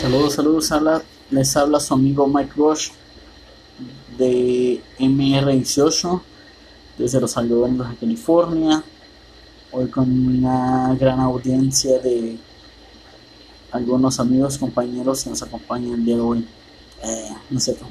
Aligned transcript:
Saludos, 0.00 0.32
saludos, 0.32 0.72
habla, 0.72 1.02
les 1.30 1.54
habla 1.58 1.78
su 1.78 1.92
amigo 1.92 2.26
Mike 2.26 2.52
Rush 2.56 2.88
de 4.16 4.80
MR18 4.98 6.22
desde 6.96 7.20
Los 7.20 7.36
Algodones 7.36 7.86
de 7.86 7.96
California. 7.96 8.82
Hoy 9.70 9.88
con 9.88 10.10
una 10.10 10.96
gran 10.98 11.20
audiencia 11.20 11.98
de 11.98 12.38
algunos 13.72 14.18
amigos, 14.18 14.56
compañeros 14.56 15.22
que 15.22 15.28
nos 15.28 15.42
acompañan 15.42 15.92
el 15.92 16.04
día 16.06 16.16
de 16.16 16.22
hoy. 16.22 16.48
Eh, 17.02 17.28
no 17.50 17.60
sé, 17.60 17.76
cómo. 17.76 17.90